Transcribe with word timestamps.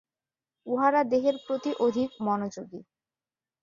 উহারা 0.67 1.01
দেহের 1.03 1.35
প্রতি 1.47 1.71
অধিক 1.79 2.09
মনোযোগী। 2.21 2.79